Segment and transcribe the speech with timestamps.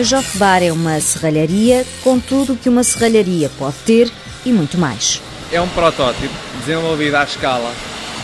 [0.00, 4.10] A Joff Bar é uma serralharia com tudo o que uma serralharia pode ter
[4.46, 5.20] e muito mais.
[5.52, 7.70] É um protótipo desenvolvido à escala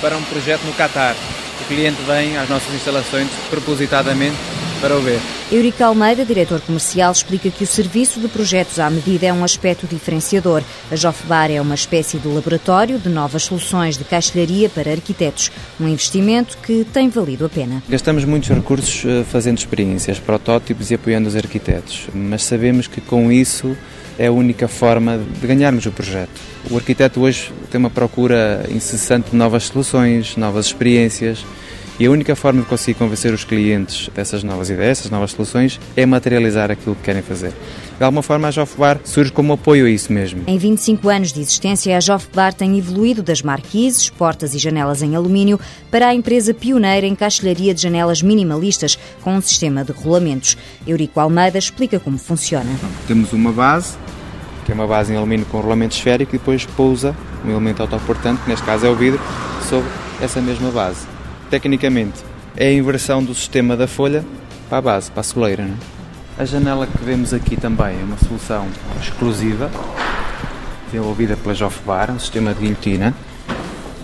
[0.00, 1.16] para um projeto no Catar.
[1.60, 4.36] O cliente vem às nossas instalações propositadamente
[4.80, 5.18] para o ver.
[5.54, 9.86] Eurico Almeida, diretor comercial, explica que o serviço de projetos à medida é um aspecto
[9.86, 10.64] diferenciador.
[10.90, 15.86] A Jofbar é uma espécie de laboratório de novas soluções de caixilharia para arquitetos, um
[15.86, 17.80] investimento que tem valido a pena.
[17.88, 23.30] Gastamos muitos recursos eh, fazendo experiências, protótipos e apoiando os arquitetos, mas sabemos que com
[23.30, 23.76] isso
[24.18, 26.40] é a única forma de ganharmos o projeto.
[26.68, 31.44] O arquiteto hoje tem uma procura incessante de novas soluções, novas experiências
[31.98, 35.80] e a única forma de conseguir convencer os clientes dessas novas ideias, dessas novas soluções,
[35.96, 37.52] é materializar aquilo que querem fazer.
[37.96, 40.42] De alguma forma, a Jofbar surge como apoio a isso mesmo.
[40.46, 45.14] Em 25 anos de existência, a Jofbar tem evoluído das marquises, portas e janelas em
[45.14, 50.58] alumínio para a empresa pioneira em caixilharia de janelas minimalistas com um sistema de rolamentos.
[50.84, 52.70] Eurico Almeida explica como funciona.
[53.06, 53.96] Temos uma base,
[54.64, 57.14] que é uma base em alumínio com rolamento esférico, e depois pousa
[57.44, 59.20] um elemento autoportante, que neste caso é o vidro,
[59.68, 59.88] sobre
[60.20, 61.13] essa mesma base
[61.54, 62.24] tecnicamente,
[62.56, 64.24] é a inversão do sistema da folha
[64.68, 65.62] para a base, para a soleira.
[65.62, 66.42] É?
[66.42, 68.66] A janela que vemos aqui também é uma solução
[69.00, 69.70] exclusiva,
[70.86, 73.14] desenvolvida pela Jofbar, um sistema de guilhotina,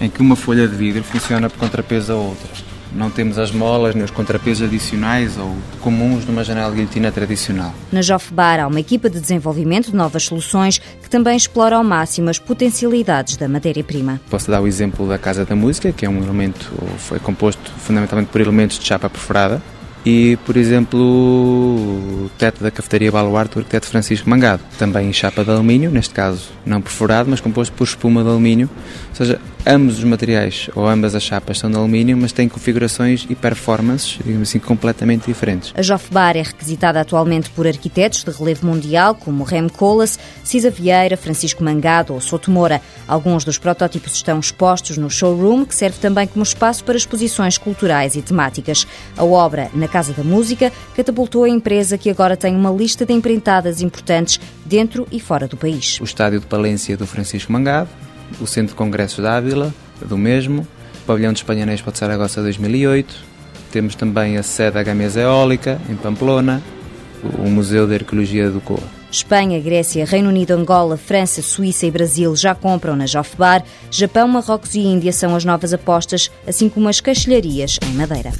[0.00, 2.69] em que uma folha de vidro funciona por contrapeso a outra.
[2.92, 7.72] Não temos as molas nem os contrapesos adicionais ou comuns numa janela de guilhotina tradicional.
[7.92, 12.30] Na Jofbar há uma equipa de desenvolvimento de novas soluções que também explora ao máximo
[12.30, 14.20] as potencialidades da matéria-prima.
[14.28, 18.28] Posso dar o exemplo da Casa da Música, que é um elemento, foi composto fundamentalmente
[18.30, 19.62] por elementos de chapa perforada,
[20.04, 25.44] e, por exemplo, o teto da cafetaria Baluarte do arquiteto Francisco Mangado, também em chapa
[25.44, 28.68] de alumínio, neste caso não perforado, mas composto por espuma de alumínio,
[29.10, 33.26] ou seja, ambos os materiais ou ambas as chapas são de alumínio, mas têm configurações
[33.28, 35.72] e performances, digamos assim, completamente diferentes.
[35.76, 41.16] A Jofbar é requisitada atualmente por arquitetos de relevo mundial como Rem Koolhaas, Cisa Vieira,
[41.16, 42.80] Francisco Mangado ou Souto Moura.
[43.06, 48.14] Alguns dos protótipos estão expostos no showroom, que serve também como espaço para exposições culturais
[48.14, 48.86] e temáticas.
[49.16, 53.12] A obra, na Casa da Música, catapultou a empresa que agora tem uma lista de
[53.12, 55.98] empreitadas importantes dentro e fora do país.
[56.00, 57.90] O estádio de Palência do Francisco Mangado,
[58.40, 59.74] o Centro de Congressos da Ávila,
[60.06, 60.66] do mesmo,
[61.02, 63.30] o Pavilhão de Espanhanês para Saragossa 2008,
[63.70, 66.62] temos também a sede da Gamesa Eólica, em Pamplona,
[67.38, 69.00] o Museu de Arqueologia do Coa.
[69.10, 73.64] Espanha, Grécia, Reino Unido, Angola, França, Suíça e Brasil já compram na Jofbar.
[73.90, 78.30] Japão, Marrocos e Índia são as novas apostas, assim como as caixilharias em Madeira.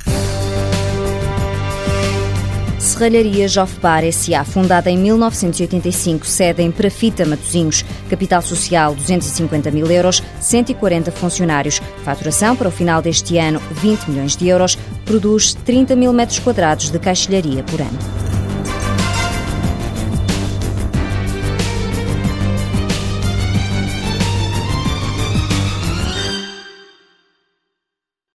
[2.81, 10.23] Serralharia Jofbar S.A., fundada em 1985, sede em Prafita, Matosinhos, capital social 250 mil euros,
[10.41, 16.11] 140 funcionários, faturação para o final deste ano 20 milhões de euros, produz 30 mil
[16.11, 18.30] metros quadrados de caixilharia por ano.